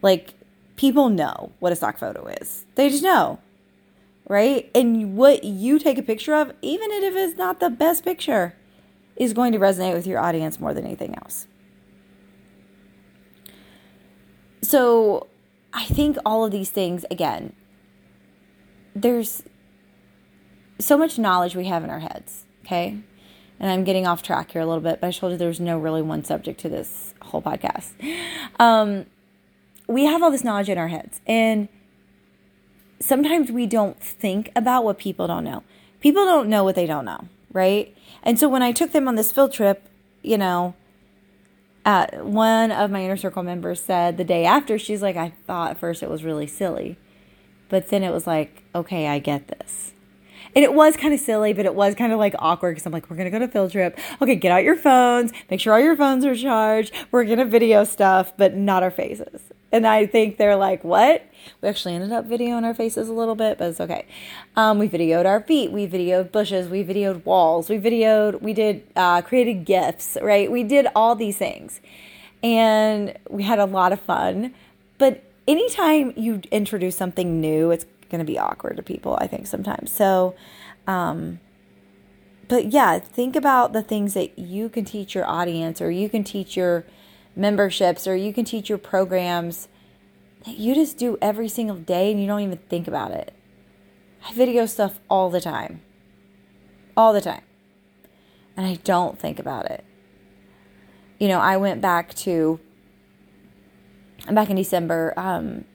Like, 0.03 0.35
people 0.77 1.09
know 1.09 1.53
what 1.59 1.73
a 1.73 1.77
stock 1.77 1.99
photo 1.99 2.27
is, 2.27 2.65
they 2.75 2.89
just 2.89 3.03
know, 3.03 3.39
right? 4.29 4.71
And 4.75 5.17
what 5.17 5.45
you 5.45 5.79
take 5.79 5.99
a 5.99 6.03
picture 6.03 6.35
of, 6.35 6.53
even 6.63 6.91
if 6.91 7.15
it's 7.15 7.37
not 7.37 7.61
the 7.61 7.71
best 7.71 8.05
picture, 8.05 8.55
is 9.17 9.33
going 9.33 9.53
to 9.53 9.59
resonate 9.59 9.95
with 9.95 10.07
your 10.07 10.19
audience 10.19 10.59
more 10.59 10.73
than 10.73 10.87
anything 10.87 11.15
else. 11.17 11.47
So 14.63 15.27
I 15.73 15.85
think 15.85 16.17
all 16.25 16.45
of 16.45 16.51
these 16.51 16.71
things, 16.71 17.05
again, 17.11 17.53
there's 18.95 19.43
so 20.79 20.97
much 20.97 21.19
knowledge 21.19 21.55
we 21.55 21.67
have 21.67 21.85
in 21.85 21.91
our 21.91 22.01
heads, 22.01 22.45
okay? 22.65 22.99
And 23.59 23.71
I'm 23.71 23.85
getting 23.85 24.07
off 24.07 24.23
track 24.23 24.53
here 24.53 24.63
a 24.63 24.67
little 24.67 24.83
bit, 24.83 25.01
but 25.01 25.09
I 25.09 25.11
told 25.11 25.33
you 25.33 25.39
there's 25.39 25.61
no 25.61 25.79
really 25.79 26.03
one 26.03 26.25
subject 26.25 26.61
to 26.61 26.69
this 26.69 27.15
whole 27.23 27.43
podcast. 27.43 27.91
Um, 28.59 29.07
we 29.87 30.07
have 30.07 30.23
all 30.23 30.31
this 30.31 30.45
knowledge 30.45 30.69
in 30.69 30.79
our 30.79 30.89
heads, 30.89 31.21
and 31.27 31.69
sometimes 33.01 33.51
we 33.51 33.67
don't 33.67 34.01
think 34.01 34.51
about 34.55 34.85
what 34.85 34.99
people 34.99 35.27
don't 35.27 35.45
know. 35.45 35.63
People 36.01 36.25
don't 36.25 36.49
know 36.49 36.65
what 36.65 36.75
they 36.75 36.87
don't 36.87 37.05
know, 37.05 37.29
right? 37.53 37.95
And 38.23 38.39
so 38.39 38.49
when 38.49 38.63
I 38.63 38.73
took 38.73 38.93
them 38.93 39.09
on 39.09 39.17
this 39.17 39.33
field 39.33 39.53
trip, 39.53 39.89
you 40.23 40.39
know, 40.39 40.75
uh, 41.85 42.07
one 42.19 42.71
of 42.71 42.91
my 42.91 43.05
inner 43.05 43.17
circle 43.17 43.43
members 43.43 43.81
said 43.81 44.17
the 44.17 44.25
day 44.25 44.45
after, 44.45 44.79
she's 44.79 45.03
like, 45.03 45.17
I 45.17 45.31
thought 45.47 45.73
at 45.73 45.79
first 45.79 46.03
it 46.03 46.11
was 46.11 46.25
really 46.25 46.47
silly, 46.47 46.97
but 47.69 47.89
then 47.89 48.03
it 48.03 48.11
was 48.11 48.27
like, 48.27 48.63
okay, 48.75 49.09
I 49.09 49.19
get 49.19 49.49
this. 49.49 49.93
And 50.55 50.65
it 50.65 50.75
was 50.75 50.97
kind 50.97 51.15
of 51.15 51.21
silly, 51.21 51.53
but 51.53 51.67
it 51.67 51.75
was 51.75 51.95
kind 51.95 52.13
of 52.13 52.19
like 52.19 52.35
awkward 52.39 52.75
because 52.75 52.87
I'm 52.87 52.93
like, 52.93 53.09
we're 53.09 53.17
going 53.17 53.31
to 53.31 53.39
go 53.39 53.39
to 53.39 53.49
field 53.49 53.73
trip. 53.73 53.99
Okay, 54.21 54.35
get 54.35 54.53
out 54.53 54.65
your 54.65 54.77
phones, 54.77 55.33
make 55.51 55.61
sure 55.61 55.73
all 55.73 55.81
your 55.81 55.97
phones 55.97 56.25
are 56.25 56.35
charged. 56.35 56.93
We're 57.11 57.25
going 57.25 57.39
to 57.39 57.45
video 57.45 57.85
stuff, 57.85 58.33
but 58.37 58.55
not 58.57 58.83
our 58.83 58.91
faces. 58.91 59.41
And 59.73 59.87
I 59.87 60.07
think 60.07 60.37
they're 60.37 60.57
like, 60.57 60.83
what? 60.83 61.25
We 61.63 61.69
actually 61.69 61.95
ended 61.95 62.13
up 62.13 62.27
videoing 62.29 62.65
our 62.65 62.75
faces 62.75 63.09
a 63.09 63.13
little 63.13 63.37
bit, 63.37 63.59
but 63.59 63.69
it's 63.69 63.81
okay. 63.81 64.07
Um, 64.57 64.79
we 64.79 64.89
videoed 64.89 65.27
our 65.27 65.41
feet. 65.41 65.71
We 65.71 65.87
videoed 65.87 66.33
bushes. 66.33 66.69
We 66.69 66.83
videoed 66.83 67.25
walls. 67.25 67.69
We 67.69 67.79
videoed, 67.79 68.43
we 68.43 68.53
did, 68.53 68.83
uh, 68.97 69.23
created 69.23 69.65
GIFs, 69.65 70.19
right? 70.21 70.51
We 70.51 70.65
did 70.65 70.89
all 70.97 71.15
these 71.15 71.37
things. 71.37 71.81
And 72.43 73.17
we 73.29 73.45
had 73.45 73.59
a 73.59 73.67
lot 73.67 73.93
of 73.93 74.01
fun. 74.01 74.55
But 74.99 75.23
anytime 75.47 76.15
you 76.17 76.43
introduce 76.51 76.97
something 76.97 77.41
new, 77.41 77.71
it's 77.71 77.87
going 78.11 78.19
to 78.19 78.25
be 78.25 78.39
awkward 78.39 78.77
to 78.77 78.83
people, 78.83 79.17
I 79.21 79.27
think, 79.27 79.47
sometimes. 79.47 79.91
So, 79.91 80.35
um, 80.87 81.41
but 82.49 82.67
yeah, 82.67 82.99
think 82.99 83.37
about 83.37 83.73
the 83.73 83.83
things 83.83 84.15
that 84.15 84.39
you 84.39 84.69
can 84.69 84.85
teach 84.85 85.15
your 85.15 85.25
audience 85.25 85.81
or 85.81 85.91
you 85.91 86.09
can 86.09 86.25
teach 86.25 86.57
your 86.57 86.85
memberships 87.37 88.07
or 88.07 88.17
you 88.17 88.33
can 88.33 88.45
teach 88.45 88.69
your 88.69 88.79
programs 88.79 89.69
that 90.45 90.59
you 90.59 90.75
just 90.75 90.99
do 90.99 91.17
every 91.23 91.49
single 91.49 91.77
day 91.77 92.11
and 92.11 92.21
you 92.21 92.27
don't 92.27 92.41
even 92.41 92.59
think 92.69 92.89
about 92.89 93.13
it. 93.13 93.33
I 94.27 94.33
video 94.35 94.67
stuff 94.67 94.99
all 95.09 95.31
the 95.31 95.41
time. 95.41 95.83
All 96.97 97.13
the 97.13 97.21
time. 97.21 97.43
And 98.57 98.67
I 98.67 98.75
don't 98.83 99.19
think 99.19 99.39
about 99.39 99.71
it. 99.71 99.85
You 101.19 101.29
know, 101.29 101.39
I 101.39 101.57
went 101.57 101.81
back 101.81 102.15
to 102.15 102.59
back 104.31 104.51
in 104.51 104.57
December. 104.57 105.15
Um, 105.17 105.67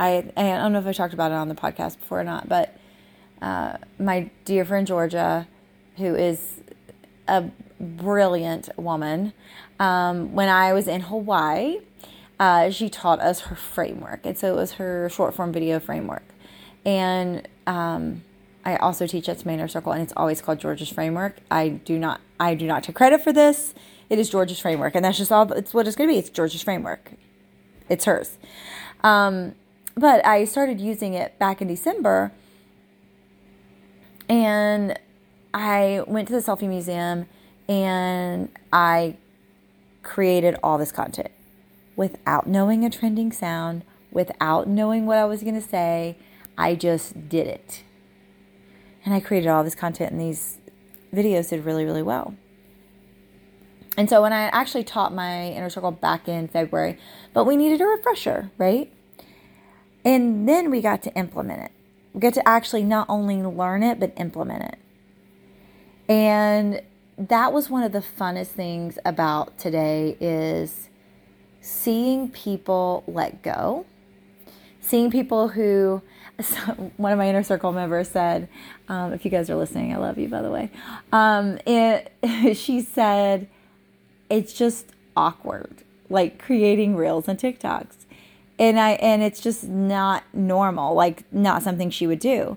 I 0.00 0.32
I 0.36 0.42
don't 0.42 0.72
know 0.72 0.80
if 0.80 0.86
I 0.86 0.92
talked 0.92 1.14
about 1.14 1.30
it 1.30 1.34
on 1.34 1.48
the 1.48 1.54
podcast 1.54 2.00
before 2.00 2.20
or 2.20 2.24
not, 2.24 2.48
but 2.48 2.76
uh, 3.42 3.76
my 3.98 4.30
dear 4.44 4.64
friend 4.64 4.86
Georgia, 4.86 5.46
who 5.96 6.14
is 6.14 6.62
a 7.28 7.50
brilliant 7.78 8.70
woman, 8.76 9.34
um, 9.78 10.32
when 10.32 10.48
I 10.48 10.72
was 10.72 10.88
in 10.88 11.02
Hawaii, 11.02 11.80
uh, 12.38 12.70
she 12.70 12.88
taught 12.88 13.20
us 13.20 13.40
her 13.40 13.54
framework. 13.54 14.24
And 14.24 14.36
so 14.36 14.52
it 14.52 14.56
was 14.56 14.72
her 14.72 15.08
short 15.10 15.34
form 15.34 15.52
video 15.52 15.78
framework. 15.78 16.24
And 16.84 17.46
um, 17.66 18.22
I 18.64 18.76
also 18.76 19.06
teach 19.06 19.28
at 19.28 19.44
Main 19.44 19.66
Circle, 19.68 19.92
and 19.92 20.02
it's 20.02 20.14
always 20.16 20.40
called 20.40 20.58
Georgia's 20.58 20.88
Framework. 20.88 21.36
I 21.50 21.68
do 21.68 21.98
not 21.98 22.20
I 22.38 22.54
do 22.54 22.66
not 22.66 22.84
take 22.84 22.96
credit 22.96 23.22
for 23.22 23.34
this. 23.34 23.74
It 24.08 24.18
is 24.18 24.30
Georgia's 24.30 24.58
Framework, 24.60 24.94
and 24.94 25.04
that's 25.04 25.18
just 25.18 25.30
all. 25.30 25.52
It's 25.52 25.74
what 25.74 25.86
it's 25.86 25.94
going 25.94 26.08
to 26.08 26.14
be. 26.14 26.18
It's 26.18 26.30
Georgia's 26.30 26.62
Framework. 26.62 27.12
It's 27.90 28.06
hers. 28.06 28.38
Um, 29.02 29.54
but 29.96 30.24
I 30.26 30.44
started 30.44 30.80
using 30.80 31.14
it 31.14 31.38
back 31.38 31.60
in 31.60 31.68
December, 31.68 32.32
and 34.28 34.98
I 35.52 36.02
went 36.06 36.28
to 36.28 36.34
the 36.34 36.40
Selfie 36.40 36.68
Museum, 36.68 37.26
and 37.68 38.48
I 38.72 39.16
created 40.02 40.56
all 40.62 40.78
this 40.78 40.92
content 40.92 41.30
without 41.96 42.46
knowing 42.46 42.84
a 42.84 42.90
trending 42.90 43.32
sound, 43.32 43.84
without 44.10 44.66
knowing 44.68 45.06
what 45.06 45.18
I 45.18 45.24
was 45.24 45.42
going 45.42 45.54
to 45.54 45.66
say. 45.66 46.16
I 46.56 46.74
just 46.74 47.28
did 47.28 47.46
it. 47.46 47.84
And 49.04 49.14
I 49.14 49.20
created 49.20 49.48
all 49.48 49.64
this 49.64 49.74
content, 49.74 50.12
and 50.12 50.20
these 50.20 50.58
videos 51.12 51.50
did 51.50 51.64
really, 51.64 51.84
really 51.84 52.02
well. 52.02 52.34
And 53.96 54.08
so 54.08 54.22
when 54.22 54.32
I 54.32 54.44
actually 54.48 54.84
taught 54.84 55.12
my 55.12 55.48
inner 55.48 55.68
circle 55.68 55.90
back 55.90 56.28
in 56.28 56.48
February, 56.48 56.98
but 57.34 57.44
we 57.44 57.56
needed 57.56 57.80
a 57.80 57.86
refresher, 57.86 58.50
right? 58.56 58.92
And 60.04 60.48
then 60.48 60.70
we 60.70 60.80
got 60.80 61.02
to 61.02 61.14
implement 61.14 61.62
it. 61.62 61.70
We 62.14 62.20
got 62.20 62.34
to 62.34 62.48
actually 62.48 62.84
not 62.84 63.06
only 63.08 63.42
learn 63.42 63.82
it, 63.82 64.00
but 64.00 64.12
implement 64.16 64.64
it. 64.64 64.78
And 66.08 66.82
that 67.18 67.52
was 67.52 67.68
one 67.68 67.82
of 67.82 67.92
the 67.92 68.00
funnest 68.00 68.48
things 68.48 68.98
about 69.04 69.58
today 69.58 70.16
is 70.20 70.88
seeing 71.60 72.30
people 72.30 73.04
let 73.06 73.42
go 73.42 73.84
seeing 74.80 75.10
people 75.10 75.48
who 75.48 76.02
one 76.96 77.12
of 77.12 77.18
my 77.18 77.28
inner 77.28 77.42
circle 77.42 77.70
members 77.72 78.08
said 78.08 78.48
um, 78.88 79.12
if 79.12 79.24
you 79.24 79.30
guys 79.30 79.50
are 79.50 79.56
listening 79.56 79.92
i 79.92 79.98
love 79.98 80.16
you 80.18 80.28
by 80.28 80.40
the 80.40 80.50
way 80.50 80.70
um, 81.12 81.58
it, 81.66 82.12
she 82.56 82.80
said 82.80 83.46
it's 84.30 84.54
just 84.54 84.86
awkward 85.16 85.84
like 86.08 86.38
creating 86.38 86.96
reels 86.96 87.28
and 87.28 87.38
tiktoks 87.38 87.99
and 88.60 88.78
i 88.78 88.92
and 88.92 89.22
it's 89.22 89.40
just 89.40 89.64
not 89.64 90.22
normal 90.32 90.94
like 90.94 91.24
not 91.32 91.64
something 91.64 91.90
she 91.90 92.06
would 92.06 92.20
do 92.20 92.56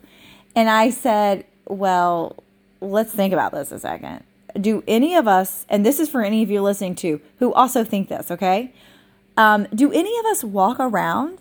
and 0.55 0.69
i 0.69 0.91
said 0.91 1.43
well 1.67 2.35
let's 2.81 3.11
think 3.11 3.33
about 3.33 3.51
this 3.51 3.71
a 3.71 3.79
second 3.79 4.23
do 4.59 4.83
any 4.87 5.15
of 5.15 5.27
us, 5.27 5.65
and 5.69 5.85
this 5.85 5.99
is 5.99 6.09
for 6.09 6.23
any 6.23 6.43
of 6.43 6.51
you 6.51 6.61
listening 6.61 6.95
to 6.95 7.21
who 7.39 7.53
also 7.53 7.83
think 7.83 8.09
this, 8.09 8.29
okay? 8.29 8.73
Um, 9.35 9.67
do 9.73 9.91
any 9.91 10.17
of 10.19 10.25
us 10.25 10.43
walk 10.43 10.77
around 10.79 11.39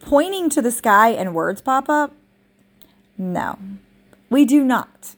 pointing 0.00 0.50
to 0.50 0.60
the 0.60 0.70
sky 0.70 1.10
and 1.10 1.34
words 1.34 1.60
pop 1.60 1.88
up? 1.88 2.12
No, 3.16 3.58
we 4.28 4.44
do 4.44 4.64
not. 4.64 5.14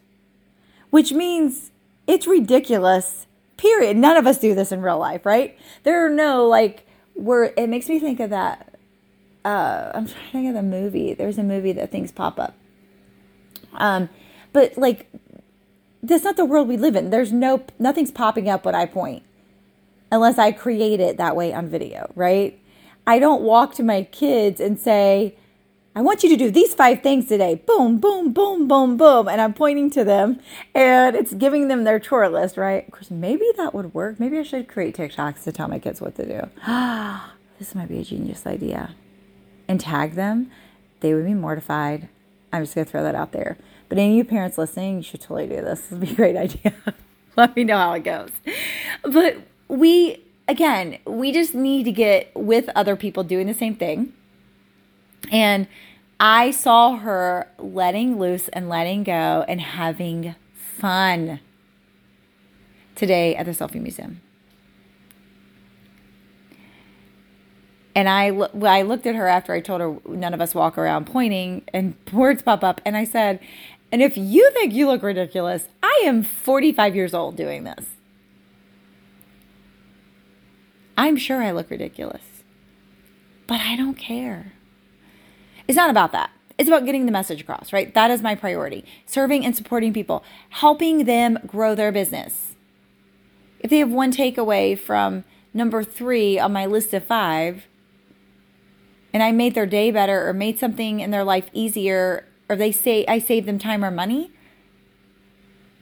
Which 0.90 1.12
means 1.12 1.72
it's 2.06 2.26
ridiculous, 2.26 3.26
period. 3.56 3.96
None 3.96 4.16
of 4.16 4.26
us 4.26 4.38
do 4.38 4.54
this 4.54 4.70
in 4.70 4.82
real 4.82 4.98
life, 4.98 5.26
right? 5.26 5.58
There 5.82 6.06
are 6.06 6.10
no, 6.10 6.46
like, 6.46 6.86
word. 7.16 7.54
it 7.56 7.68
makes 7.68 7.88
me 7.88 7.98
think 7.98 8.20
of 8.20 8.30
that. 8.30 8.65
Uh, 9.46 9.92
I'm 9.94 10.08
trying 10.08 10.24
to 10.24 10.32
think 10.32 10.48
of 10.48 10.54
the 10.54 10.62
movie. 10.62 11.14
There's 11.14 11.38
a 11.38 11.44
movie 11.44 11.70
that 11.72 11.92
things 11.92 12.10
pop 12.10 12.40
up. 12.40 12.54
Um, 13.74 14.08
but 14.52 14.76
like 14.76 15.08
that's 16.02 16.24
not 16.24 16.36
the 16.36 16.44
world 16.44 16.66
we 16.66 16.76
live 16.76 16.96
in. 16.96 17.10
There's 17.10 17.32
no 17.32 17.64
nothing's 17.78 18.10
popping 18.10 18.48
up 18.48 18.64
when 18.64 18.74
I 18.74 18.86
point 18.86 19.22
unless 20.10 20.36
I 20.36 20.50
create 20.50 20.98
it 20.98 21.16
that 21.18 21.36
way 21.36 21.52
on 21.52 21.68
video, 21.68 22.10
right? 22.16 22.58
I 23.06 23.20
don't 23.20 23.42
walk 23.42 23.74
to 23.76 23.84
my 23.84 24.02
kids 24.02 24.60
and 24.60 24.80
say, 24.80 25.36
I 25.94 26.02
want 26.02 26.24
you 26.24 26.28
to 26.30 26.36
do 26.36 26.50
these 26.50 26.74
five 26.74 27.02
things 27.02 27.26
today. 27.26 27.54
Boom, 27.54 27.98
boom, 27.98 28.32
boom, 28.32 28.66
boom, 28.66 28.96
boom. 28.96 29.28
And 29.28 29.40
I'm 29.40 29.54
pointing 29.54 29.90
to 29.92 30.02
them 30.02 30.40
and 30.74 31.14
it's 31.14 31.34
giving 31.34 31.68
them 31.68 31.84
their 31.84 32.00
chore 32.00 32.28
list, 32.28 32.56
right? 32.56 32.84
Of 32.84 32.92
course, 32.92 33.10
maybe 33.12 33.46
that 33.56 33.74
would 33.74 33.94
work. 33.94 34.18
Maybe 34.18 34.38
I 34.38 34.42
should 34.42 34.66
create 34.66 34.96
TikToks 34.96 35.44
to 35.44 35.52
tell 35.52 35.68
my 35.68 35.78
kids 35.78 36.00
what 36.00 36.16
to 36.16 36.26
do. 36.26 36.50
this 37.60 37.76
might 37.76 37.88
be 37.88 38.00
a 38.00 38.04
genius 38.04 38.44
idea. 38.44 38.96
And 39.68 39.80
tag 39.80 40.14
them. 40.14 40.50
They 41.00 41.14
would 41.14 41.24
be 41.24 41.34
mortified. 41.34 42.08
I'm 42.52 42.62
just 42.62 42.74
to 42.74 42.84
throw 42.84 43.02
that 43.02 43.14
out 43.14 43.32
there. 43.32 43.58
But 43.88 43.98
any 43.98 44.12
of 44.12 44.16
you 44.26 44.30
parents 44.30 44.58
listening, 44.58 44.98
you 44.98 45.02
should 45.02 45.20
totally 45.20 45.46
do 45.46 45.56
this. 45.56 45.80
This 45.90 45.90
would 45.90 46.00
be 46.00 46.12
a 46.12 46.14
great 46.14 46.36
idea. 46.36 46.74
Let 47.36 47.54
me 47.54 47.64
know 47.64 47.76
how 47.76 47.92
it 47.92 48.04
goes. 48.04 48.30
But 49.02 49.36
we, 49.68 50.22
again, 50.48 50.98
we 51.06 51.32
just 51.32 51.54
need 51.54 51.84
to 51.84 51.92
get 51.92 52.30
with 52.34 52.70
other 52.74 52.96
people 52.96 53.24
doing 53.24 53.46
the 53.46 53.54
same 53.54 53.76
thing. 53.76 54.12
And 55.30 55.68
I 56.18 56.50
saw 56.50 56.96
her 56.96 57.50
letting 57.58 58.18
loose 58.18 58.48
and 58.48 58.68
letting 58.68 59.04
go 59.04 59.44
and 59.46 59.60
having 59.60 60.34
fun 60.54 61.40
today 62.94 63.36
at 63.36 63.44
the 63.44 63.52
Selfie 63.52 63.80
Museum. 63.80 64.22
And 67.96 68.10
I, 68.10 68.26
I 68.26 68.82
looked 68.82 69.06
at 69.06 69.14
her 69.14 69.26
after 69.26 69.54
I 69.54 69.60
told 69.60 69.80
her 69.80 69.96
none 70.06 70.34
of 70.34 70.40
us 70.42 70.54
walk 70.54 70.76
around 70.76 71.06
pointing 71.06 71.64
and 71.72 71.96
words 72.12 72.42
pop 72.42 72.62
up. 72.62 72.82
And 72.84 72.94
I 72.94 73.04
said, 73.04 73.40
and 73.90 74.02
if 74.02 74.18
you 74.18 74.50
think 74.52 74.74
you 74.74 74.86
look 74.86 75.02
ridiculous, 75.02 75.68
I 75.82 76.02
am 76.04 76.22
45 76.22 76.94
years 76.94 77.14
old 77.14 77.36
doing 77.36 77.64
this. 77.64 77.86
I'm 80.98 81.16
sure 81.16 81.42
I 81.42 81.52
look 81.52 81.70
ridiculous, 81.70 82.22
but 83.46 83.60
I 83.60 83.76
don't 83.76 83.94
care. 83.96 84.52
It's 85.66 85.76
not 85.76 85.90
about 85.90 86.12
that. 86.12 86.30
It's 86.58 86.68
about 86.68 86.84
getting 86.84 87.06
the 87.06 87.12
message 87.12 87.40
across, 87.40 87.72
right? 87.72 87.92
That 87.94 88.10
is 88.10 88.22
my 88.22 88.34
priority. 88.34 88.84
Serving 89.06 89.44
and 89.44 89.56
supporting 89.56 89.92
people, 89.92 90.22
helping 90.50 91.04
them 91.04 91.38
grow 91.46 91.74
their 91.74 91.92
business. 91.92 92.56
If 93.60 93.70
they 93.70 93.78
have 93.78 93.90
one 93.90 94.12
takeaway 94.12 94.78
from 94.78 95.24
number 95.54 95.82
three 95.82 96.38
on 96.38 96.52
my 96.52 96.66
list 96.66 96.94
of 96.94 97.04
five, 97.04 97.66
and 99.16 99.22
I 99.22 99.32
made 99.32 99.54
their 99.54 99.64
day 99.64 99.90
better 99.90 100.28
or 100.28 100.34
made 100.34 100.58
something 100.58 101.00
in 101.00 101.10
their 101.10 101.24
life 101.24 101.48
easier 101.54 102.26
or 102.50 102.54
they 102.54 102.70
say 102.70 103.02
I 103.08 103.18
save 103.18 103.46
them 103.46 103.58
time 103.58 103.82
or 103.82 103.90
money, 103.90 104.30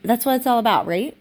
that's 0.05 0.25
what 0.25 0.37
it's 0.37 0.47
all 0.47 0.61
about, 0.61 0.87
right? 0.87 1.17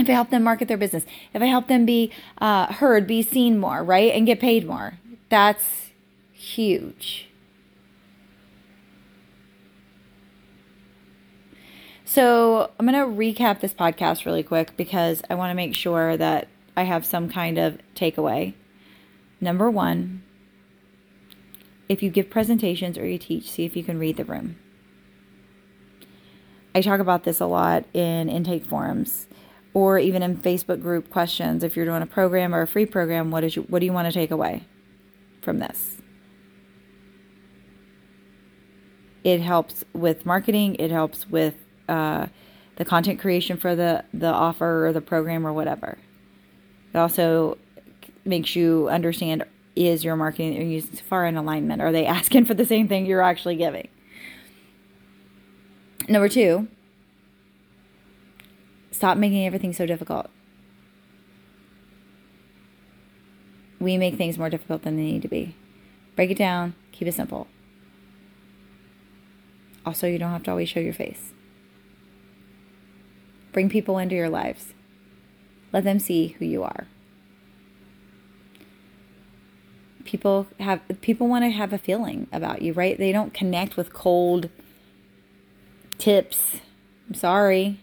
If 0.00 0.08
I 0.08 0.12
help 0.12 0.30
them 0.30 0.42
market 0.42 0.66
their 0.66 0.76
business, 0.76 1.04
if 1.32 1.40
I 1.40 1.46
help 1.46 1.68
them 1.68 1.86
be 1.86 2.10
uh, 2.38 2.72
heard, 2.72 3.06
be 3.06 3.22
seen 3.22 3.60
more, 3.60 3.84
right, 3.84 4.12
and 4.12 4.26
get 4.26 4.40
paid 4.40 4.66
more, 4.66 4.98
that's 5.28 5.92
huge. 6.32 7.28
So, 12.04 12.72
I'm 12.80 12.86
going 12.86 12.98
to 12.98 13.06
recap 13.06 13.60
this 13.60 13.72
podcast 13.72 14.26
really 14.26 14.42
quick 14.42 14.76
because 14.76 15.22
I 15.30 15.36
want 15.36 15.50
to 15.52 15.54
make 15.54 15.76
sure 15.76 16.16
that 16.16 16.48
I 16.76 16.82
have 16.82 17.06
some 17.06 17.28
kind 17.28 17.58
of 17.58 17.78
takeaway. 17.94 18.54
Number 19.40 19.70
one, 19.70 20.24
if 21.92 22.02
you 22.02 22.08
give 22.08 22.30
presentations 22.30 22.96
or 22.96 23.06
you 23.06 23.18
teach, 23.18 23.50
see 23.50 23.66
if 23.66 23.76
you 23.76 23.84
can 23.84 23.98
read 23.98 24.16
the 24.16 24.24
room. 24.24 24.56
I 26.74 26.80
talk 26.80 27.00
about 27.00 27.24
this 27.24 27.38
a 27.38 27.46
lot 27.46 27.84
in 27.92 28.30
intake 28.30 28.64
forums 28.64 29.28
or 29.74 29.98
even 29.98 30.22
in 30.22 30.38
Facebook 30.38 30.80
group 30.80 31.10
questions. 31.10 31.62
If 31.62 31.76
you're 31.76 31.84
doing 31.84 32.00
a 32.00 32.06
program 32.06 32.54
or 32.54 32.62
a 32.62 32.66
free 32.66 32.86
program, 32.86 33.30
what 33.30 33.44
is 33.44 33.56
you, 33.56 33.62
what 33.62 33.80
do 33.80 33.86
you 33.86 33.92
want 33.92 34.06
to 34.06 34.12
take 34.12 34.30
away 34.30 34.66
from 35.42 35.58
this? 35.58 35.98
It 39.22 39.42
helps 39.42 39.84
with 39.92 40.24
marketing. 40.24 40.76
It 40.78 40.90
helps 40.90 41.28
with 41.28 41.56
uh, 41.90 42.28
the 42.76 42.86
content 42.86 43.20
creation 43.20 43.58
for 43.58 43.76
the 43.76 44.04
the 44.14 44.32
offer 44.32 44.86
or 44.86 44.92
the 44.94 45.02
program 45.02 45.46
or 45.46 45.52
whatever. 45.52 45.98
It 46.94 46.98
also 46.98 47.58
makes 48.24 48.56
you 48.56 48.88
understand 48.88 49.44
is 49.74 50.04
your 50.04 50.16
marketing 50.16 50.50
that 50.50 50.56
you're 50.56 50.68
using 50.68 50.96
far 50.96 51.26
in 51.26 51.36
alignment? 51.36 51.82
Are 51.82 51.92
they 51.92 52.06
asking 52.18 52.44
for 52.44 52.54
the 52.54 52.64
same 52.64 52.88
thing 52.88 53.06
you're 53.06 53.22
actually 53.22 53.56
giving? 53.56 53.88
Number 56.08 56.28
two, 56.28 56.68
stop 58.90 59.16
making 59.16 59.46
everything 59.46 59.72
so 59.72 59.86
difficult. 59.86 60.28
We 63.78 63.96
make 63.96 64.16
things 64.16 64.38
more 64.38 64.50
difficult 64.50 64.82
than 64.82 64.96
they 64.96 65.02
need 65.02 65.22
to 65.22 65.28
be. 65.28 65.56
Break 66.14 66.30
it 66.30 66.38
down, 66.38 66.74
keep 66.92 67.08
it 67.08 67.14
simple. 67.14 67.46
Also, 69.84 70.06
you 70.06 70.18
don't 70.18 70.30
have 70.30 70.44
to 70.44 70.50
always 70.50 70.68
show 70.68 70.80
your 70.80 70.92
face. 70.92 71.32
Bring 73.52 73.68
people 73.68 73.98
into 73.98 74.14
your 74.14 74.28
lives. 74.30 74.74
Let 75.72 75.84
them 75.84 75.98
see 75.98 76.28
who 76.38 76.44
you 76.44 76.62
are. 76.62 76.86
People 80.04 80.46
have 80.60 80.80
people 81.00 81.28
want 81.28 81.44
to 81.44 81.50
have 81.50 81.72
a 81.72 81.78
feeling 81.78 82.26
about 82.32 82.62
you, 82.62 82.72
right? 82.72 82.98
They 82.98 83.12
don't 83.12 83.32
connect 83.32 83.76
with 83.76 83.92
cold 83.92 84.48
tips. 85.98 86.56
I'm 87.08 87.14
sorry. 87.14 87.80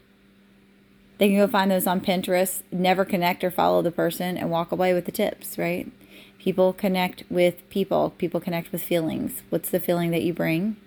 They 1.18 1.28
can 1.28 1.38
go 1.38 1.48
find 1.48 1.70
those 1.70 1.86
on 1.86 2.00
Pinterest, 2.00 2.64
never 2.72 3.04
connect 3.04 3.44
or 3.44 3.52
follow 3.52 3.82
the 3.82 3.92
person 3.92 4.38
and 4.38 4.50
walk 4.50 4.72
away 4.72 4.94
with 4.94 5.06
the 5.06 5.12
tips, 5.12 5.58
right? 5.58 5.92
People 6.38 6.72
connect 6.72 7.24
with 7.30 7.70
people. 7.70 8.12
People 8.18 8.40
connect 8.40 8.72
with 8.72 8.82
feelings. 8.82 9.44
What's 9.50 9.70
the 9.70 9.80
feeling 9.80 10.12
that 10.12 10.22
you 10.22 10.34
bring? 10.34 10.78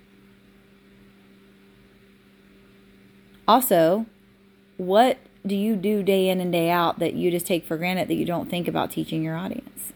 Also, 3.46 4.06
what 4.78 5.18
do 5.46 5.54
you 5.54 5.76
do 5.76 6.02
day 6.02 6.28
in 6.28 6.40
and 6.40 6.52
day 6.52 6.70
out 6.70 6.98
that 6.98 7.14
you 7.14 7.30
just 7.30 7.46
take 7.46 7.66
for 7.66 7.76
granted 7.76 8.08
that 8.08 8.14
you 8.14 8.24
don't 8.24 8.48
think 8.48 8.66
about 8.66 8.90
teaching 8.90 9.22
your 9.22 9.36
audience? 9.36 9.92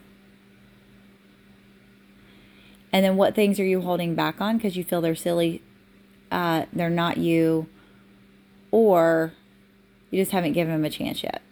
And 2.97 3.05
then 3.05 3.19
what 3.19 3.35
things 3.35 3.61
are 3.61 3.65
you 3.65 3.83
holding 3.83 4.15
back 4.15 4.41
on 4.41 4.57
because 4.57 4.75
you 4.75 4.83
feel 4.83 5.03
they're 5.03 5.15
silly, 5.15 5.61
uh, 6.33 6.65
they're 6.73 6.89
not 6.89 7.19
you, 7.19 7.69
or 8.71 9.35
you 10.11 10.19
just 10.19 10.33
haven't 10.33 10.55
given 10.55 10.73
them 10.73 10.87
a 10.87 10.89
chance 10.89 11.23
yet? 11.23 11.43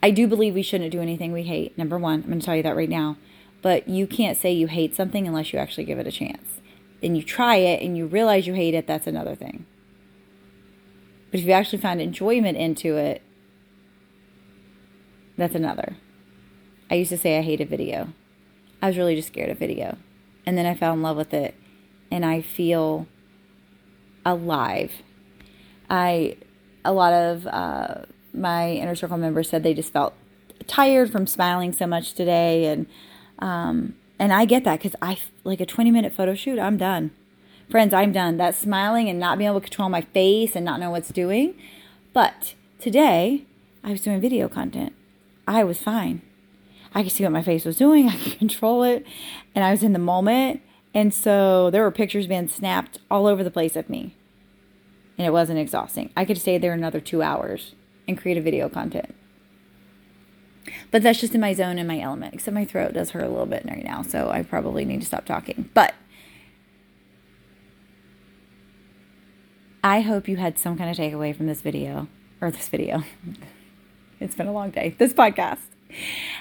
I 0.00 0.12
do 0.12 0.28
believe 0.28 0.54
we 0.54 0.62
shouldn't 0.62 0.92
do 0.92 1.00
anything 1.00 1.32
we 1.32 1.42
hate. 1.42 1.76
Number 1.76 1.98
one, 1.98 2.22
I'm 2.22 2.28
going 2.28 2.38
to 2.38 2.46
tell 2.46 2.54
you 2.54 2.62
that 2.62 2.76
right 2.76 2.88
now. 2.88 3.16
But 3.60 3.88
you 3.88 4.06
can't 4.06 4.38
say 4.38 4.52
you 4.52 4.68
hate 4.68 4.94
something 4.94 5.26
unless 5.26 5.52
you 5.52 5.58
actually 5.58 5.82
give 5.82 5.98
it 5.98 6.06
a 6.06 6.12
chance. 6.12 6.60
And 7.02 7.16
you 7.16 7.24
try 7.24 7.56
it 7.56 7.82
and 7.82 7.96
you 7.96 8.06
realize 8.06 8.46
you 8.46 8.54
hate 8.54 8.74
it, 8.74 8.86
that's 8.86 9.08
another 9.08 9.34
thing. 9.34 9.66
But 11.32 11.40
if 11.40 11.46
you 11.46 11.50
actually 11.50 11.80
find 11.80 12.00
enjoyment 12.00 12.56
into 12.56 12.96
it, 12.96 13.20
that's 15.36 15.56
another. 15.56 15.96
I 16.88 16.94
used 16.94 17.10
to 17.10 17.18
say 17.18 17.36
I 17.36 17.42
hate 17.42 17.60
a 17.60 17.66
video. 17.66 18.12
I 18.80 18.88
was 18.88 18.96
really 18.96 19.16
just 19.16 19.28
scared 19.28 19.50
of 19.50 19.58
video. 19.58 19.96
And 20.46 20.56
then 20.56 20.66
I 20.66 20.74
fell 20.74 20.94
in 20.94 21.02
love 21.02 21.16
with 21.16 21.34
it 21.34 21.54
and 22.10 22.24
I 22.24 22.40
feel 22.40 23.06
alive. 24.24 24.92
I 25.90 26.36
a 26.84 26.92
lot 26.92 27.12
of 27.12 27.46
uh, 27.46 28.02
my 28.32 28.72
inner 28.72 28.94
circle 28.94 29.18
members 29.18 29.48
said 29.48 29.62
they 29.62 29.74
just 29.74 29.92
felt 29.92 30.14
tired 30.66 31.10
from 31.10 31.26
smiling 31.26 31.72
so 31.72 31.86
much 31.86 32.14
today 32.14 32.66
and 32.66 32.86
um, 33.40 33.94
and 34.18 34.32
I 34.32 34.44
get 34.44 34.64
that 34.64 34.80
cuz 34.80 34.94
I 35.02 35.18
like 35.44 35.60
a 35.60 35.66
20 35.66 35.90
minute 35.90 36.12
photo 36.12 36.34
shoot, 36.34 36.58
I'm 36.58 36.76
done. 36.76 37.10
Friends, 37.70 37.92
I'm 37.92 38.12
done. 38.12 38.38
That 38.38 38.54
smiling 38.54 39.10
and 39.10 39.18
not 39.18 39.36
being 39.36 39.50
able 39.50 39.60
to 39.60 39.64
control 39.64 39.90
my 39.90 40.00
face 40.00 40.56
and 40.56 40.64
not 40.64 40.80
know 40.80 40.90
what's 40.90 41.10
doing. 41.10 41.54
But 42.14 42.54
today, 42.78 43.44
I 43.84 43.90
was 43.90 44.02
doing 44.02 44.20
video 44.20 44.48
content. 44.48 44.94
I 45.46 45.64
was 45.64 45.78
fine. 45.78 46.22
I 46.94 47.02
could 47.02 47.12
see 47.12 47.24
what 47.24 47.32
my 47.32 47.42
face 47.42 47.64
was 47.64 47.76
doing. 47.76 48.08
I 48.08 48.16
could 48.16 48.38
control 48.38 48.82
it. 48.82 49.06
And 49.54 49.64
I 49.64 49.70
was 49.70 49.82
in 49.82 49.92
the 49.92 49.98
moment. 49.98 50.62
And 50.94 51.12
so 51.12 51.70
there 51.70 51.82
were 51.82 51.90
pictures 51.90 52.26
being 52.26 52.48
snapped 52.48 52.98
all 53.10 53.26
over 53.26 53.44
the 53.44 53.50
place 53.50 53.76
of 53.76 53.88
me. 53.90 54.14
And 55.16 55.26
it 55.26 55.30
wasn't 55.30 55.58
exhausting. 55.58 56.10
I 56.16 56.24
could 56.24 56.38
stay 56.38 56.58
there 56.58 56.72
another 56.72 57.00
two 57.00 57.22
hours 57.22 57.74
and 58.06 58.16
create 58.16 58.38
a 58.38 58.42
video 58.42 58.68
content. 58.68 59.14
But 60.90 61.02
that's 61.02 61.20
just 61.20 61.34
in 61.34 61.40
my 61.40 61.54
zone 61.54 61.78
and 61.78 61.88
my 61.88 62.00
element. 62.00 62.34
Except 62.34 62.54
my 62.54 62.64
throat 62.64 62.92
does 62.92 63.10
hurt 63.10 63.24
a 63.24 63.28
little 63.28 63.46
bit 63.46 63.64
right 63.66 63.84
now. 63.84 64.02
So 64.02 64.30
I 64.30 64.42
probably 64.42 64.84
need 64.84 65.00
to 65.00 65.06
stop 65.06 65.24
talking. 65.24 65.70
But 65.74 65.94
I 69.82 70.00
hope 70.00 70.28
you 70.28 70.36
had 70.36 70.58
some 70.58 70.76
kind 70.76 70.90
of 70.90 70.96
takeaway 70.96 71.36
from 71.36 71.46
this 71.46 71.60
video 71.60 72.08
or 72.40 72.50
this 72.50 72.68
video. 72.68 73.04
it's 74.20 74.34
been 74.34 74.46
a 74.48 74.52
long 74.52 74.70
day, 74.70 74.94
this 74.98 75.12
podcast. 75.12 75.58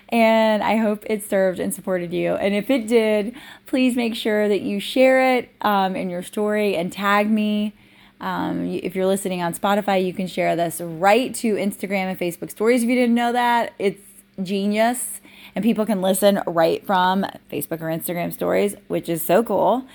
And 0.10 0.64
I 0.64 0.78
hope 0.78 1.04
it 1.08 1.28
served 1.28 1.60
and 1.60 1.74
supported 1.74 2.14
you. 2.14 2.34
And 2.36 2.54
if 2.54 2.70
it 2.70 2.88
did, 2.88 3.36
please 3.66 3.96
make 3.96 4.16
sure 4.16 4.48
that 4.48 4.62
you 4.62 4.80
share 4.80 5.38
it 5.38 5.50
um, 5.62 5.96
in 5.96 6.10
your 6.10 6.24
story 6.24 6.76
and 6.76 6.92
tag 6.92 7.30
me. 7.30 7.74
Um, 8.20 8.66
if 8.66 8.96
you're 8.96 9.06
listening 9.06 9.42
on 9.42 9.54
Spotify, 9.54 10.04
you 10.04 10.14
can 10.14 10.28
share 10.28 10.56
this 10.56 10.82
right 10.82 11.34
to 11.36 11.56
Instagram 11.56 12.10
and 12.10 12.20
Facebook 12.20 12.50
stories 12.50 12.84
if 12.84 12.90
you 12.90 12.96
didn't 12.96 13.16
know 13.16 13.32
that. 13.34 13.74
It's 13.78 14.02
genius 14.42 15.22
and 15.56 15.64
people 15.64 15.86
can 15.86 16.02
listen 16.02 16.42
right 16.46 16.86
from 16.86 17.26
Facebook 17.52 17.82
or 17.82 17.86
Instagram 17.86 18.34
stories, 18.34 18.76
which 18.88 19.10
is 19.10 19.22
so 19.22 19.44
cool. 19.44 19.86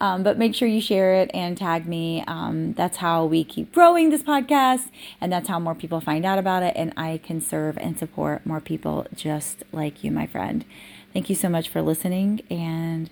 Um, 0.00 0.22
but 0.22 0.38
make 0.38 0.54
sure 0.54 0.68
you 0.68 0.80
share 0.80 1.14
it 1.14 1.30
and 1.32 1.56
tag 1.56 1.86
me. 1.86 2.24
Um, 2.26 2.72
that's 2.74 2.98
how 2.98 3.24
we 3.24 3.44
keep 3.44 3.72
growing 3.72 4.10
this 4.10 4.22
podcast, 4.22 4.90
and 5.20 5.32
that's 5.32 5.48
how 5.48 5.58
more 5.58 5.74
people 5.74 6.00
find 6.00 6.24
out 6.24 6.38
about 6.38 6.62
it, 6.62 6.74
and 6.76 6.92
I 6.96 7.20
can 7.22 7.40
serve 7.40 7.78
and 7.78 7.98
support 7.98 8.44
more 8.46 8.60
people 8.60 9.06
just 9.14 9.62
like 9.72 10.04
you, 10.04 10.10
my 10.10 10.26
friend. 10.26 10.64
Thank 11.12 11.28
you 11.28 11.36
so 11.36 11.48
much 11.48 11.68
for 11.68 11.80
listening, 11.80 12.42
and 12.50 13.10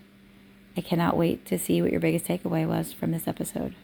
I 0.76 0.81
cannot 0.81 1.16
wait 1.16 1.44
to 1.46 1.59
see 1.59 1.83
what 1.83 1.90
your 1.90 2.00
biggest 2.00 2.24
takeaway 2.26 2.66
was 2.66 2.92
from 2.92 3.12
this 3.12 3.28
episode. 3.28 3.74